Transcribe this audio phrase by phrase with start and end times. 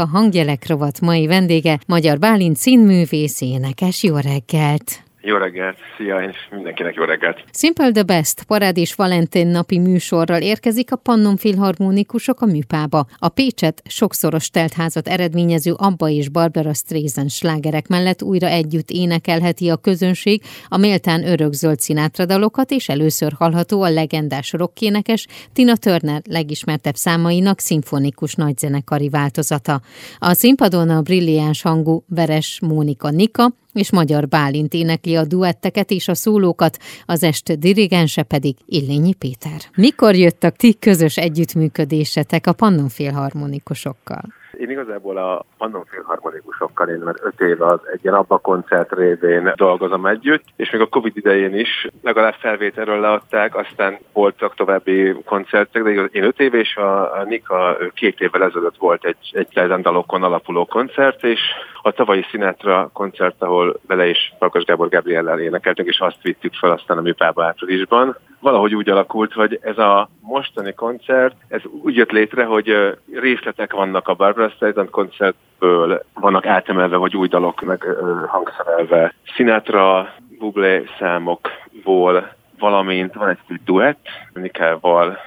[0.00, 4.02] A hangjelek rovat mai vendége Magyar Bálint színművész énekes.
[4.02, 5.11] Jó reggelt!
[5.24, 7.44] Jó reggelt, szia, és mindenkinek jó reggelt.
[7.52, 13.06] Simple the Best Parádés Valentin napi műsorral érkezik a Pannon Filharmonikusok a műpába.
[13.16, 19.76] A Pécset sokszoros teltházat eredményező Abba és Barbara Streisand slágerek mellett újra együtt énekelheti a
[19.76, 27.58] közönség a méltán örökzöld színátradalokat, és először hallható a legendás rockénekes Tina Turner legismertebb számainak
[27.58, 29.80] szimfonikus nagyzenekari változata.
[30.18, 36.08] A színpadon a brilliáns hangú Veres Mónika Nika, és Magyar Bálint énekli a duetteket és
[36.08, 39.60] a szólókat, az est dirigense pedig Illényi Péter.
[39.76, 44.41] Mikor jött a ti közös együttműködésetek a Pannon Filharmonikusokkal?
[44.62, 49.52] Én igazából a Pannon Filharmonikusokkal én már öt éve az egy ilyen abba koncert révén
[49.56, 55.82] dolgozom együtt, és még a Covid idején is legalább felvételről leadták, aztán voltak további koncertek,
[55.82, 60.22] de én öt év és a, a Nika két évvel ezelőtt volt egy, egy dalokon
[60.22, 61.40] alapuló koncert, és
[61.82, 66.70] a tavalyi Sinatra koncert, ahol bele is Farkas Gábor Gabriellel énekeltünk, és azt vittük fel
[66.70, 68.16] aztán a műpába áprilisban.
[68.40, 74.08] Valahogy úgy alakult, hogy ez a mostani koncert, ez úgy jött létre, hogy részletek vannak
[74.08, 77.84] a Barbara Streisand koncertből, vannak átemelve, vagy új dalok meg
[78.26, 79.14] hangszerelve.
[79.22, 85.18] Sinatra, Bublé számokból, valamint van egy duett Nikával,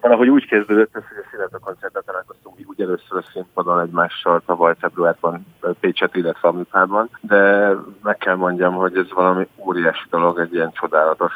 [0.00, 4.74] valahogy úgy kezdődött ez, hogy a Szilárd koncertet találkoztunk úgy először a színpadon egymással tavaly
[4.78, 5.46] februárban
[5.80, 10.72] Pécset, illetve a műpában, de meg kell mondjam, hogy ez valami óriási dolog, egy ilyen
[10.72, 11.32] csodálatos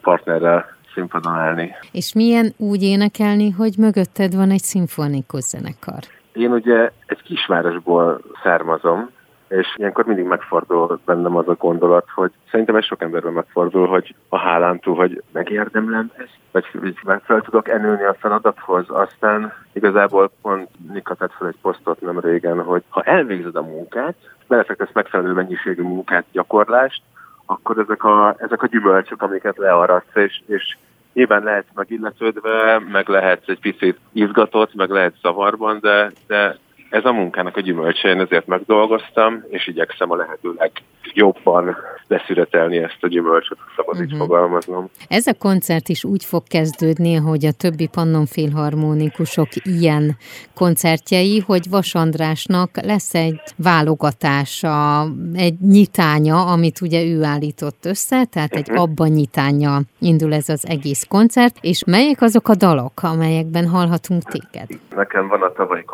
[0.00, 1.74] partnerrel színpadon állni.
[1.92, 6.02] És milyen úgy énekelni, hogy mögötted van egy szimfonikus zenekar?
[6.38, 9.10] Én ugye egy kisvárosból származom,
[9.48, 14.14] és ilyenkor mindig megfordul bennem az a gondolat, hogy szerintem ez sok emberben megfordul, hogy
[14.28, 16.64] a hálán túl, hogy megérdemlem ezt, vagy,
[17.02, 22.20] vagy fel tudok enülni a feladathoz, aztán igazából pont Nika tett fel egy posztot nem
[22.20, 24.14] régen, hogy ha elvégzed a munkát,
[24.46, 27.02] belefektesz megfelelő mennyiségű munkát, gyakorlást,
[27.46, 30.76] akkor ezek a, ezek a gyümölcsök, amiket learadsz, és, és
[31.18, 36.58] nyilván lehet megilletődve, meg lehet egy picit izgatott, meg lehet zavarban, de, de
[36.90, 41.76] ez a munkának a gyümölcse, én ezért megdolgoztam, és igyekszem a lehető legjobban
[42.06, 44.06] leszületelni ezt a gyümölcsöt, szabad uh-huh.
[44.06, 44.22] így mhm.
[44.22, 44.90] fogalmaznom.
[45.08, 50.16] Ez a koncert is úgy fog kezdődni, hogy a többi Pannon filharmonikusok ilyen
[50.54, 58.52] koncertjei, hogy Vas Andrásnak lesz egy válogatása, egy nyitánya, amit ugye ő állított össze, tehát
[58.52, 58.82] egy uh-huh.
[58.82, 64.68] abban nyitánya indul ez az egész koncert, és melyek azok a dalok, amelyekben hallhatunk téged?
[64.96, 65.84] Nekem van a tavalyi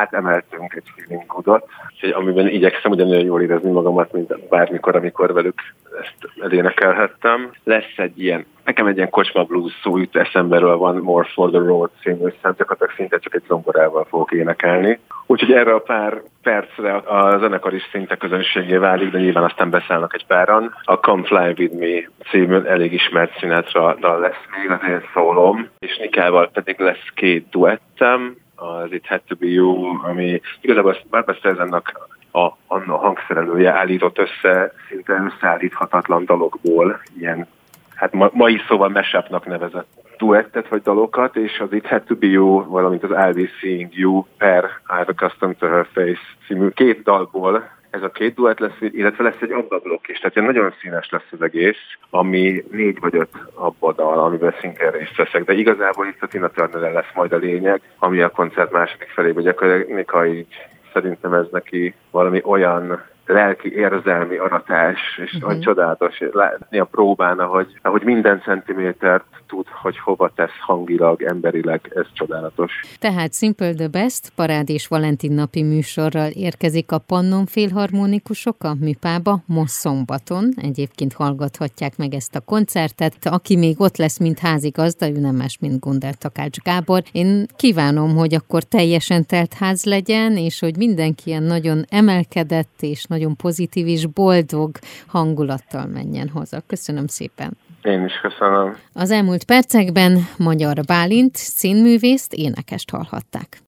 [0.00, 1.66] koncert, átemeltünk egy feeling goodot,
[2.12, 5.60] amiben igyekszem ugyanolyan jól érezni magamat, mint bármikor, amikor velük
[6.00, 7.50] ezt elénekelhettem.
[7.64, 11.58] Lesz egy ilyen, nekem egy ilyen kocsma blues szó jut eszemberől van More for the
[11.58, 14.98] Road című szám, gyakorlatilag szinte csak egy zongorával fogok énekelni.
[15.26, 20.14] Úgyhogy erre a pár percre a zenekar is szinte közönségé válik, de nyilván aztán beszállnak
[20.14, 20.74] egy páran.
[20.84, 25.96] A Come Fly With Me című elég ismert színetre lesz még az én szólom, és
[25.96, 32.08] Nikával pedig lesz két duettem, az It Had To Be You, ami igazából Barbara Streisandnak
[32.30, 37.46] a, a hangszerelője állított össze szinte összeállíthatatlan dalokból ilyen,
[37.94, 39.88] hát ma, mai szóval mesapnak nevezett
[40.18, 43.94] duettet vagy dalokat, és az It Had To Be You, valamint az I'll Be Seeing
[43.94, 48.80] You per I've Accustomed To Her Face című két dalból ez a két duett lesz,
[48.80, 53.16] illetve lesz egy abba blokk is, tehát nagyon színes lesz az egész, ami négy vagy
[53.16, 57.32] öt abba dal, amiben szintén részt veszek, de igazából itt a Tina Turner lesz majd
[57.32, 60.46] a lényeg, ami a koncert második felében gyakorlatilag így
[60.92, 63.02] szerintem ez neki valami olyan
[63.32, 65.50] lelki érzelmi aratás, és uh-huh.
[65.50, 71.80] hogy csodálatos látni a próbán, ahogy, ahogy minden centimétert tud, hogy hova tesz hangilag, emberileg,
[71.94, 72.72] ez csodálatos.
[72.98, 79.42] Tehát Simple the Best, Parád és Valentin napi műsorral érkezik a Pannon Filharmonikusok a műpába
[79.46, 80.48] most szombaton.
[80.56, 83.14] Egyébként hallgathatják meg ezt a koncertet.
[83.22, 87.02] Aki még ott lesz, mint házigazda, ő nem más, mint Gondel Takács Gábor.
[87.12, 93.04] Én kívánom, hogy akkor teljesen telt ház legyen, és hogy mindenki ilyen nagyon emelkedett és
[93.04, 94.70] nagyon pozitív és boldog
[95.06, 96.58] hangulattal menjen hozzá.
[96.66, 97.56] Köszönöm szépen!
[97.82, 98.76] Én is köszönöm.
[98.92, 103.62] Az elmúlt percekben Magyar Bálint színművészt, énekest hallhatták.